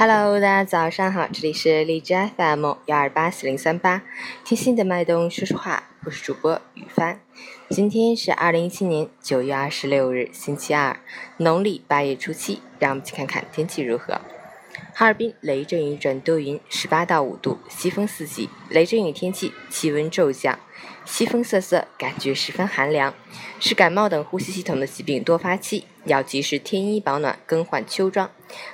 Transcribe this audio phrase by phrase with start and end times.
[0.00, 4.02] Hello，大家早上好，这里是荔枝 FM 幺二八四零三八，
[4.44, 7.18] 听心的脉动说说话，我是主播雨帆。
[7.70, 11.00] 今天是二零一七年九月二十六日，星期二，
[11.38, 12.62] 农历八月初七。
[12.78, 14.20] 让我们去看看天气如何。
[14.98, 18.50] 哈尔滨雷阵雨转多云，十八到五度，西风四级。
[18.68, 20.58] 雷阵雨天气，气温骤降，
[21.04, 23.14] 西风瑟瑟，感觉十分寒凉，
[23.60, 28.28] 是感冒等呼吸系统的疾病多发期，要及时添衣保暖，更换秋装。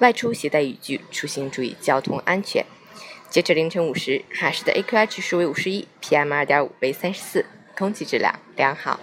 [0.00, 2.66] 外出携带雨具，出行注意交通安全。
[3.30, 7.46] 截至凌晨五时，哈市的 AQI 指数为五十一，PM 二点五为三十四，
[7.76, 8.98] 空气质量良好。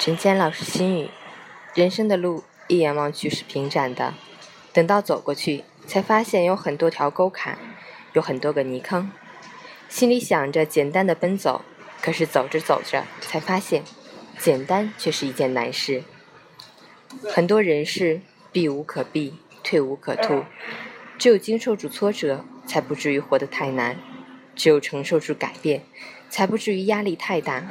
[0.00, 1.10] 陈坚老师心语：
[1.74, 4.14] 人生的路一眼望去是平展的，
[4.72, 7.58] 等到走过去，才发现有很多条沟坎，
[8.14, 9.12] 有很多个泥坑。
[9.90, 11.60] 心里想着简单的奔走，
[12.00, 13.84] 可是走着走着，才发现，
[14.38, 16.02] 简单却是一件难事。
[17.28, 20.44] 很多人事避无可避，退无可退，
[21.18, 23.96] 只有经受住挫折，才不至于活得太难；
[24.56, 25.84] 只有承受住改变，
[26.30, 27.62] 才不至于压力太大。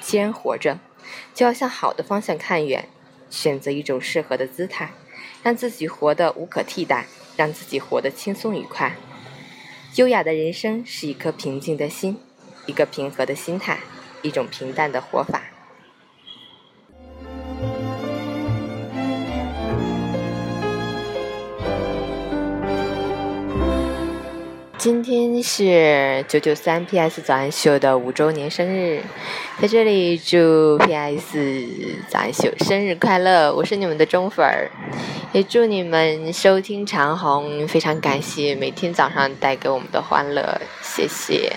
[0.00, 0.80] 既然活着，
[1.34, 2.88] 就要向好的方向看远，
[3.30, 4.90] 选择一种适合的姿态，
[5.42, 7.06] 让自己活得无可替代，
[7.36, 8.96] 让自己活得轻松愉快。
[9.96, 12.18] 优雅的人生是一颗平静的心，
[12.66, 13.80] 一个平和的心态，
[14.22, 15.42] 一种平淡的活法。
[24.80, 29.02] 今天是九九三 PS 早安秀的五周年生日，
[29.60, 31.38] 在这里祝 PS
[32.08, 33.54] 早安秀生日快乐！
[33.54, 34.70] 我是你们的忠粉儿，
[35.32, 41.52] 也祝你们收听长虹，非常感谢每天早上带给我们的欢乐，谢谢。